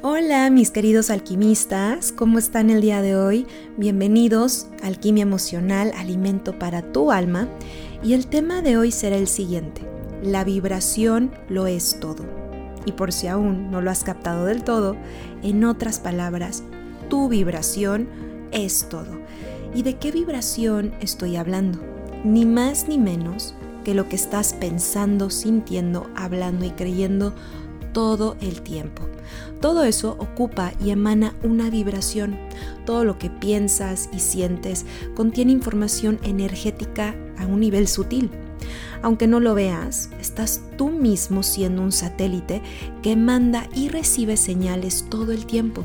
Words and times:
Hola 0.00 0.48
mis 0.50 0.70
queridos 0.70 1.10
alquimistas, 1.10 2.12
¿cómo 2.12 2.38
están 2.38 2.70
el 2.70 2.80
día 2.80 3.02
de 3.02 3.16
hoy? 3.16 3.48
Bienvenidos 3.76 4.68
a 4.80 4.86
Alquimia 4.86 5.22
Emocional, 5.22 5.90
Alimento 5.96 6.56
para 6.56 6.92
tu 6.92 7.10
alma. 7.10 7.48
Y 8.04 8.12
el 8.12 8.28
tema 8.28 8.62
de 8.62 8.76
hoy 8.76 8.92
será 8.92 9.16
el 9.16 9.26
siguiente, 9.26 9.82
la 10.22 10.44
vibración 10.44 11.32
lo 11.48 11.66
es 11.66 11.98
todo. 11.98 12.24
Y 12.86 12.92
por 12.92 13.12
si 13.12 13.26
aún 13.26 13.72
no 13.72 13.80
lo 13.80 13.90
has 13.90 14.04
captado 14.04 14.44
del 14.44 14.62
todo, 14.62 14.94
en 15.42 15.64
otras 15.64 15.98
palabras, 15.98 16.62
tu 17.10 17.28
vibración 17.28 18.08
es 18.52 18.88
todo. 18.88 19.18
¿Y 19.74 19.82
de 19.82 19.96
qué 19.96 20.12
vibración 20.12 20.94
estoy 21.00 21.34
hablando? 21.34 21.80
Ni 22.22 22.46
más 22.46 22.86
ni 22.86 22.98
menos 22.98 23.56
que 23.82 23.94
lo 23.94 24.08
que 24.08 24.14
estás 24.14 24.52
pensando, 24.52 25.28
sintiendo, 25.28 26.08
hablando 26.14 26.64
y 26.64 26.70
creyendo 26.70 27.34
todo 27.92 28.36
el 28.40 28.62
tiempo. 28.62 29.02
Todo 29.60 29.84
eso 29.84 30.16
ocupa 30.18 30.72
y 30.84 30.90
emana 30.90 31.34
una 31.42 31.68
vibración. 31.70 32.38
Todo 32.86 33.04
lo 33.04 33.18
que 33.18 33.30
piensas 33.30 34.08
y 34.12 34.20
sientes 34.20 34.86
contiene 35.14 35.52
información 35.52 36.18
energética 36.22 37.14
a 37.38 37.46
un 37.46 37.60
nivel 37.60 37.88
sutil. 37.88 38.30
Aunque 39.02 39.26
no 39.26 39.40
lo 39.40 39.54
veas, 39.54 40.10
estás 40.20 40.62
tú 40.76 40.88
mismo 40.88 41.42
siendo 41.42 41.82
un 41.82 41.92
satélite 41.92 42.62
que 43.02 43.16
manda 43.16 43.68
y 43.74 43.88
recibe 43.88 44.36
señales 44.36 45.06
todo 45.08 45.32
el 45.32 45.46
tiempo. 45.46 45.84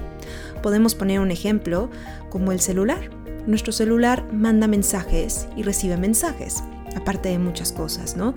Podemos 0.61 0.95
poner 0.95 1.19
un 1.19 1.31
ejemplo 1.31 1.89
como 2.29 2.51
el 2.51 2.59
celular. 2.59 3.11
Nuestro 3.45 3.73
celular 3.73 4.25
manda 4.31 4.67
mensajes 4.67 5.47
y 5.57 5.63
recibe 5.63 5.97
mensajes, 5.97 6.63
aparte 6.95 7.29
de 7.29 7.39
muchas 7.39 7.71
cosas, 7.71 8.15
¿no? 8.15 8.33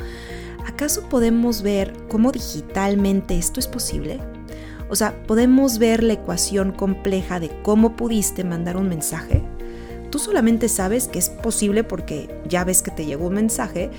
¿Acaso 0.67 1.09
podemos 1.09 1.63
ver 1.63 1.93
cómo 2.09 2.33
digitalmente 2.33 3.39
esto 3.39 3.61
es 3.61 3.69
posible? 3.69 4.21
O 4.89 4.97
sea, 4.97 5.21
¿podemos 5.27 5.79
ver 5.79 6.03
la 6.03 6.15
ecuación 6.15 6.73
compleja 6.73 7.41
de 7.41 7.51
cómo 7.63 7.97
pudiste 7.97 8.45
mandar 8.45 8.77
un 8.77 8.89
mensaje? 8.89 9.43
Tú 10.11 10.19
solamente 10.19 10.69
sabes 10.69 11.09
que 11.09 11.19
es 11.19 11.29
posible 11.29 11.83
porque 11.83 12.41
ya 12.49 12.65
ves 12.65 12.83
que 12.83 12.93
te 12.93 13.05
llegó 13.05 13.27
un 13.27 13.35
mensaje, 13.35 13.91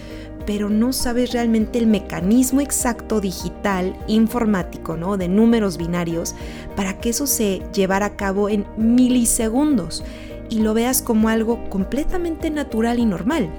pero 0.46 0.70
no 0.70 0.94
sabes 0.94 1.34
realmente 1.34 1.78
el 1.78 1.88
mecanismo 1.88 2.62
exacto 2.62 3.20
digital, 3.20 3.98
informático, 4.08 4.96
¿no? 4.96 5.18
De 5.18 5.28
números 5.28 5.78
binarios, 5.78 6.36
para 6.78 6.98
que 7.00 7.10
eso 7.10 7.28
se 7.28 7.62
llevara 7.74 8.06
a 8.06 8.16
cabo 8.16 8.48
en 8.48 8.66
milisegundos 8.78 10.04
y 10.50 10.60
lo 10.60 10.74
veas 10.74 11.02
como 11.02 11.28
algo 11.28 11.70
completamente 11.70 12.50
natural 12.50 13.00
y 13.00 13.06
normal. 13.06 13.50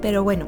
Pero 0.00 0.24
bueno, 0.24 0.46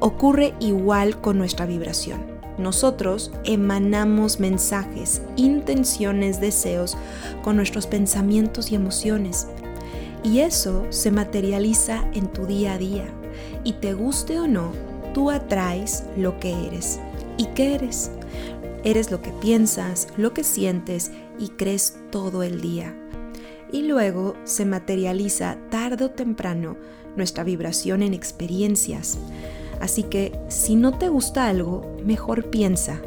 ocurre 0.00 0.54
igual 0.60 1.20
con 1.20 1.38
nuestra 1.38 1.66
vibración. 1.66 2.20
Nosotros 2.58 3.32
emanamos 3.44 4.38
mensajes, 4.38 5.22
intenciones, 5.36 6.40
deseos 6.40 6.96
con 7.42 7.56
nuestros 7.56 7.86
pensamientos 7.86 8.70
y 8.70 8.74
emociones. 8.74 9.46
Y 10.22 10.40
eso 10.40 10.86
se 10.90 11.10
materializa 11.10 12.04
en 12.12 12.28
tu 12.28 12.46
día 12.46 12.74
a 12.74 12.78
día. 12.78 13.06
Y 13.64 13.74
te 13.74 13.94
guste 13.94 14.38
o 14.38 14.46
no, 14.46 14.72
tú 15.14 15.30
atraes 15.30 16.04
lo 16.16 16.38
que 16.38 16.66
eres. 16.66 17.00
¿Y 17.38 17.46
qué 17.46 17.74
eres? 17.74 18.10
Eres 18.84 19.10
lo 19.10 19.22
que 19.22 19.30
piensas, 19.30 20.08
lo 20.16 20.34
que 20.34 20.44
sientes 20.44 21.10
y 21.38 21.48
crees 21.48 21.96
todo 22.10 22.42
el 22.42 22.60
día. 22.60 22.94
Y 23.72 23.82
luego 23.82 24.34
se 24.44 24.66
materializa 24.66 25.56
tarde 25.70 26.04
o 26.04 26.10
temprano 26.10 26.76
nuestra 27.16 27.44
vibración 27.44 28.02
en 28.02 28.14
experiencias. 28.14 29.18
Así 29.80 30.02
que 30.02 30.38
si 30.48 30.76
no 30.76 30.98
te 30.98 31.08
gusta 31.08 31.48
algo, 31.48 31.96
mejor 32.04 32.50
piensa, 32.50 33.00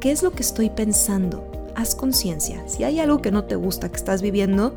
¿qué 0.00 0.10
es 0.10 0.22
lo 0.22 0.32
que 0.32 0.42
estoy 0.42 0.70
pensando? 0.70 1.50
Haz 1.74 1.94
conciencia. 1.94 2.62
Si 2.68 2.84
hay 2.84 3.00
algo 3.00 3.22
que 3.22 3.30
no 3.30 3.44
te 3.44 3.56
gusta 3.56 3.88
que 3.88 3.96
estás 3.96 4.20
viviendo, 4.20 4.74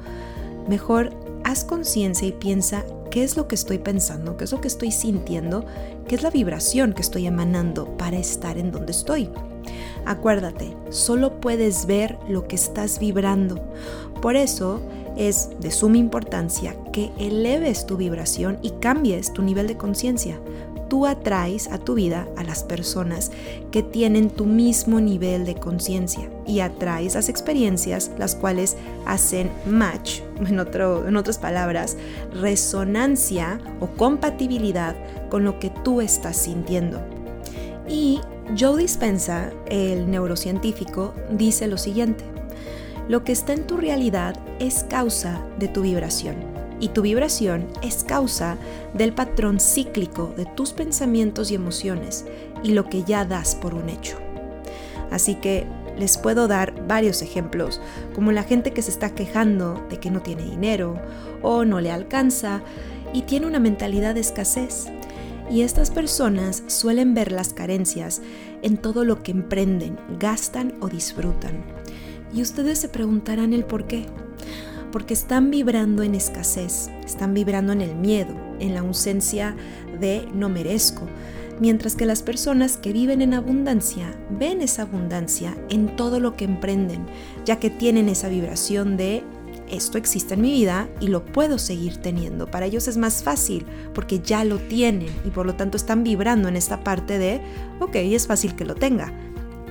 mejor 0.67 1.11
haz 1.43 1.65
conciencia 1.65 2.27
y 2.27 2.31
piensa 2.31 2.85
qué 3.11 3.23
es 3.23 3.37
lo 3.37 3.47
que 3.47 3.55
estoy 3.55 3.77
pensando, 3.77 4.37
qué 4.37 4.45
es 4.45 4.51
lo 4.51 4.61
que 4.61 4.67
estoy 4.67 4.91
sintiendo, 4.91 5.65
qué 6.07 6.15
es 6.15 6.23
la 6.23 6.29
vibración 6.31 6.93
que 6.93 7.01
estoy 7.01 7.27
emanando 7.27 7.97
para 7.97 8.17
estar 8.17 8.57
en 8.57 8.71
donde 8.71 8.91
estoy. 8.91 9.29
Acuérdate, 10.05 10.75
solo 10.89 11.39
puedes 11.39 11.85
ver 11.85 12.17
lo 12.27 12.47
que 12.47 12.55
estás 12.55 12.99
vibrando. 12.99 13.61
Por 14.21 14.35
eso 14.35 14.81
es 15.17 15.49
de 15.59 15.71
suma 15.71 15.97
importancia 15.97 16.75
que 16.91 17.11
eleves 17.19 17.85
tu 17.85 17.97
vibración 17.97 18.59
y 18.61 18.71
cambies 18.79 19.33
tu 19.33 19.41
nivel 19.41 19.67
de 19.67 19.77
conciencia 19.77 20.39
tú 20.93 21.07
atraes 21.07 21.71
a 21.71 21.79
tu 21.79 21.95
vida 21.95 22.27
a 22.37 22.43
las 22.43 22.63
personas 22.63 23.31
que 23.71 23.81
tienen 23.81 24.29
tu 24.29 24.45
mismo 24.45 25.01
nivel 25.01 25.43
de 25.43 25.55
conciencia 25.55 26.29
y 26.45 26.59
atraes 26.59 27.15
las 27.15 27.29
experiencias 27.29 28.11
las 28.19 28.35
cuales 28.35 28.77
hacen 29.07 29.49
match, 29.65 30.19
en, 30.39 30.59
en 30.59 31.15
otras 31.17 31.39
palabras, 31.39 31.97
resonancia 32.39 33.59
o 33.79 33.87
compatibilidad 33.87 34.95
con 35.31 35.43
lo 35.43 35.57
que 35.57 35.71
tú 35.83 35.99
estás 35.99 36.37
sintiendo. 36.37 37.01
Y 37.89 38.21
Joe 38.55 38.79
Dispensa, 38.79 39.51
el 39.65 40.11
neurocientífico, 40.11 41.15
dice 41.31 41.65
lo 41.65 41.79
siguiente, 41.79 42.23
lo 43.07 43.23
que 43.23 43.31
está 43.31 43.53
en 43.53 43.67
tu 43.67 43.77
realidad 43.77 44.35
es 44.59 44.85
causa 44.89 45.45
de 45.59 45.67
tu 45.67 45.81
vibración 45.81 46.35
y 46.79 46.89
tu 46.89 47.01
vibración 47.01 47.67
es 47.81 48.03
causa 48.03 48.57
del 48.93 49.13
patrón 49.13 49.59
cíclico 49.59 50.33
de 50.35 50.45
tus 50.45 50.73
pensamientos 50.73 51.51
y 51.51 51.55
emociones 51.55 52.25
y 52.63 52.71
lo 52.73 52.89
que 52.89 53.03
ya 53.03 53.25
das 53.25 53.55
por 53.55 53.73
un 53.73 53.89
hecho. 53.89 54.17
Así 55.11 55.35
que 55.35 55.65
les 55.97 56.17
puedo 56.17 56.47
dar 56.47 56.87
varios 56.87 57.21
ejemplos, 57.21 57.79
como 58.15 58.31
la 58.31 58.43
gente 58.43 58.71
que 58.71 58.81
se 58.81 58.91
está 58.91 59.13
quejando 59.13 59.85
de 59.89 59.99
que 59.99 60.11
no 60.11 60.21
tiene 60.21 60.43
dinero 60.43 60.99
o 61.41 61.65
no 61.65 61.79
le 61.79 61.91
alcanza 61.91 62.61
y 63.13 63.21
tiene 63.23 63.47
una 63.47 63.59
mentalidad 63.59 64.15
de 64.15 64.21
escasez. 64.21 64.87
Y 65.51 65.61
estas 65.61 65.91
personas 65.91 66.63
suelen 66.67 67.13
ver 67.13 67.31
las 67.31 67.53
carencias 67.53 68.21
en 68.61 68.77
todo 68.77 69.03
lo 69.03 69.21
que 69.21 69.31
emprenden, 69.31 69.97
gastan 70.19 70.73
o 70.79 70.87
disfrutan. 70.87 71.63
Y 72.33 72.41
ustedes 72.41 72.79
se 72.79 72.89
preguntarán 72.89 73.53
el 73.53 73.65
por 73.65 73.85
qué. 73.87 74.05
Porque 74.91 75.13
están 75.13 75.51
vibrando 75.51 76.03
en 76.03 76.15
escasez, 76.15 76.89
están 77.03 77.33
vibrando 77.33 77.73
en 77.73 77.81
el 77.81 77.95
miedo, 77.95 78.35
en 78.59 78.73
la 78.73 78.81
ausencia 78.81 79.55
de 79.99 80.27
no 80.33 80.49
merezco, 80.49 81.07
mientras 81.59 81.95
que 81.95 82.05
las 82.05 82.21
personas 82.21 82.77
que 82.77 82.93
viven 82.93 83.21
en 83.21 83.33
abundancia 83.33 84.15
ven 84.29 84.61
esa 84.61 84.83
abundancia 84.83 85.57
en 85.69 85.95
todo 85.95 86.19
lo 86.19 86.35
que 86.35 86.45
emprenden, 86.45 87.05
ya 87.45 87.59
que 87.59 87.71
tienen 87.71 88.07
esa 88.07 88.29
vibración 88.29 88.97
de 88.97 89.23
esto 89.71 89.97
existe 89.97 90.35
en 90.35 90.41
mi 90.41 90.51
vida 90.51 90.87
y 90.99 91.07
lo 91.07 91.25
puedo 91.25 91.57
seguir 91.57 91.97
teniendo. 91.97 92.45
Para 92.45 92.67
ellos 92.67 92.87
es 92.87 92.97
más 92.97 93.23
fácil 93.23 93.65
porque 93.95 94.19
ya 94.19 94.43
lo 94.43 94.59
tienen 94.59 95.09
y 95.25 95.29
por 95.29 95.47
lo 95.47 95.55
tanto 95.55 95.77
están 95.77 96.03
vibrando 96.03 96.47
en 96.47 96.55
esta 96.55 96.83
parte 96.83 97.17
de, 97.17 97.41
ok, 97.79 97.95
es 97.95 98.27
fácil 98.27 98.55
que 98.55 98.65
lo 98.65 98.75
tenga 98.75 99.11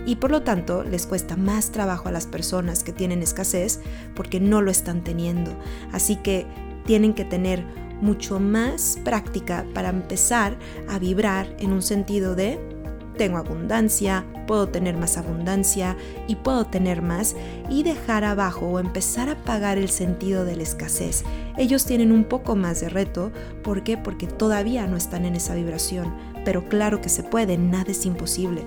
y 0.06 0.16
por 0.16 0.30
lo 0.30 0.42
tanto 0.42 0.82
les 0.82 1.06
cuesta 1.06 1.36
más 1.36 1.70
trabajo 1.70 2.08
a 2.08 2.12
las 2.12 2.26
personas 2.26 2.82
que 2.82 2.92
tienen 2.92 3.22
escasez 3.22 3.80
porque 4.14 4.40
no 4.40 4.60
lo 4.60 4.70
están 4.70 5.02
teniendo. 5.04 5.52
Así 5.92 6.16
que 6.16 6.46
tienen 6.86 7.14
que 7.14 7.24
tener 7.24 7.64
mucho 8.00 8.40
más 8.40 8.98
práctica 9.04 9.64
para 9.74 9.90
empezar 9.90 10.56
a 10.88 10.98
vibrar 10.98 11.54
en 11.60 11.72
un 11.72 11.82
sentido 11.82 12.34
de 12.34 12.58
tengo 13.16 13.36
abundancia, 13.36 14.24
puedo 14.46 14.68
tener 14.68 14.96
más 14.96 15.18
abundancia 15.18 15.96
y 16.26 16.36
puedo 16.36 16.64
tener 16.64 17.02
más 17.02 17.36
y 17.68 17.82
dejar 17.82 18.24
abajo 18.24 18.66
o 18.66 18.78
empezar 18.78 19.28
a 19.28 19.36
pagar 19.36 19.78
el 19.78 19.90
sentido 19.90 20.44
de 20.44 20.56
la 20.56 20.62
escasez. 20.62 21.22
Ellos 21.58 21.84
tienen 21.84 22.10
un 22.10 22.24
poco 22.24 22.56
más 22.56 22.80
de 22.80 22.88
reto, 22.88 23.30
¿por 23.62 23.84
qué? 23.84 23.98
Porque 23.98 24.26
todavía 24.26 24.86
no 24.86 24.96
están 24.96 25.24
en 25.24 25.36
esa 25.36 25.54
vibración, 25.54 26.14
pero 26.44 26.68
claro 26.68 27.00
que 27.00 27.10
se 27.10 27.22
puede, 27.22 27.58
nada 27.58 27.90
es 27.90 28.06
imposible. 28.06 28.62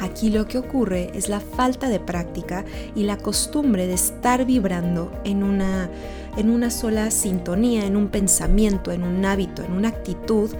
Aquí 0.00 0.30
lo 0.30 0.46
que 0.46 0.58
ocurre 0.58 1.10
es 1.14 1.28
la 1.28 1.40
falta 1.40 1.88
de 1.90 2.00
práctica 2.00 2.64
y 2.94 3.04
la 3.04 3.18
costumbre 3.18 3.86
de 3.86 3.94
estar 3.94 4.46
vibrando 4.46 5.12
en 5.24 5.44
una, 5.44 5.90
en 6.38 6.48
una 6.48 6.70
sola 6.70 7.10
sintonía, 7.10 7.84
en 7.84 7.96
un 7.96 8.08
pensamiento, 8.08 8.92
en 8.92 9.02
un 9.02 9.24
hábito, 9.26 9.62
en 9.62 9.72
una 9.72 9.88
actitud 9.88 10.50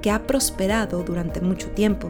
que 0.00 0.10
ha 0.10 0.26
prosperado 0.26 1.02
durante 1.02 1.42
mucho 1.42 1.68
tiempo. 1.70 2.08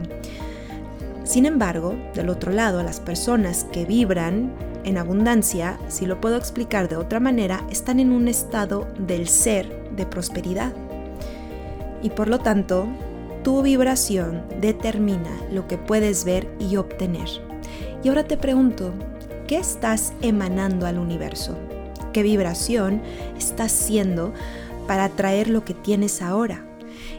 Sin 1.25 1.45
embargo, 1.45 1.93
del 2.15 2.29
otro 2.29 2.53
lado, 2.53 2.81
las 2.83 3.01
personas 3.01 3.65
que 3.65 3.83
vibran 3.83 4.53
en 4.85 4.97
abundancia, 4.97 5.77
si 5.89 6.05
lo 6.05 6.21
puedo 6.21 6.37
explicar 6.37 6.87
de 6.87 6.95
otra 6.95 7.19
manera, 7.19 7.65
están 7.69 7.99
en 7.99 8.13
un 8.13 8.29
estado 8.29 8.87
del 8.97 9.27
ser 9.27 9.91
de 9.91 10.05
prosperidad. 10.05 10.71
Y 12.01 12.11
por 12.11 12.29
lo 12.29 12.39
tanto, 12.39 12.87
tu 13.47 13.61
vibración 13.61 14.43
determina 14.59 15.31
lo 15.53 15.69
que 15.69 15.77
puedes 15.77 16.25
ver 16.25 16.53
y 16.59 16.75
obtener. 16.75 17.29
Y 18.03 18.09
ahora 18.09 18.25
te 18.25 18.35
pregunto, 18.35 18.91
¿qué 19.47 19.55
estás 19.55 20.11
emanando 20.21 20.85
al 20.85 20.99
universo? 20.99 21.57
¿Qué 22.11 22.23
vibración 22.23 23.01
estás 23.37 23.71
haciendo 23.71 24.33
para 24.85 25.05
atraer 25.05 25.47
lo 25.47 25.63
que 25.63 25.73
tienes 25.73 26.21
ahora? 26.21 26.67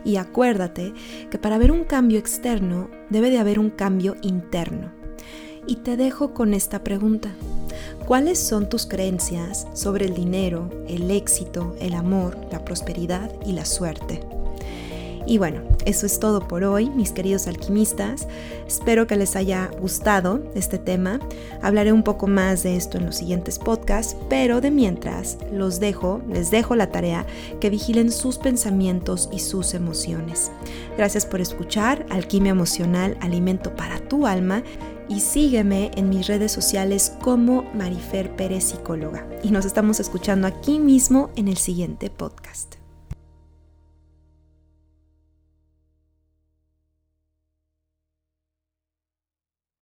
Y 0.05 0.17
acuérdate 0.17 0.93
que 1.31 1.39
para 1.39 1.57
ver 1.57 1.73
un 1.73 1.85
cambio 1.85 2.19
externo 2.19 2.91
debe 3.09 3.31
de 3.31 3.39
haber 3.39 3.59
un 3.59 3.71
cambio 3.71 4.15
interno. 4.21 4.93
Y 5.67 5.77
te 5.77 5.97
dejo 5.97 6.35
con 6.35 6.53
esta 6.53 6.85
pregunta. 6.85 7.31
cuáles 8.05 8.39
son 8.39 8.69
tus 8.69 8.85
creencias 8.85 9.67
sobre 9.73 10.05
el 10.05 10.15
dinero, 10.15 10.69
el 10.89 11.11
éxito, 11.11 11.75
el 11.81 11.95
amor, 11.95 12.37
la 12.53 12.67
prosperidad 12.67 13.33
y 13.47 13.53
la 13.53 13.65
suerte. 13.65 14.38
Y 15.29 15.37
bueno, 15.37 15.61
eso 15.85 16.07
es 16.07 16.21
todo 16.21 16.49
por 16.49 16.65
hoy, 16.65 16.89
mis 16.89 17.13
queridos 17.13 17.49
alquimistas. 17.49 18.27
Espero 18.67 19.07
que 19.07 19.15
les 19.15 19.37
haya 19.37 19.71
gustado 19.79 20.43
este 20.55 20.79
tema. 20.79 21.21
Hablaré 21.61 21.93
un 21.93 22.03
poco 22.03 22.27
más 22.27 22.63
de 22.63 22.77
esto 22.77 22.97
en 22.97 23.05
los 23.05 23.17
siguientes 23.17 23.59
podcasts, 23.59 24.17
pero 24.31 24.63
de 24.63 24.71
mientras 24.71 25.37
los 25.53 25.81
dejo, 25.81 26.23
les 26.31 26.51
dejo 26.51 26.77
la 26.77 26.91
tarea 26.91 27.27
que 27.61 27.69
vigilen 27.69 28.11
sus 28.11 28.39
pensamientos 28.39 29.29
y 29.31 29.41
sus 29.41 29.75
emociones. 29.75 30.51
Gracias 30.97 31.27
por 31.27 31.43
escuchar 31.43 32.07
Alquimia 32.09 32.53
Emocional, 32.53 33.19
Alimento 33.21 33.77
para 33.77 34.01
tu 34.01 34.27
alma 34.27 34.63
y 35.11 35.21
sígueme 35.21 35.91
en 35.95 36.09
mis 36.09 36.27
redes 36.27 36.53
sociales 36.53 37.13
como 37.21 37.65
Marifer 37.75 38.35
Pérez 38.35 38.65
Psicóloga. 38.65 39.29
Y 39.43 39.51
nos 39.51 39.67
estamos 39.67 40.01
escuchando 40.01 40.47
aquí 40.47 40.79
mismo 40.79 41.29
en 41.37 41.49
el 41.49 41.59
siguiente 41.59 42.09
podcast. 42.09 42.77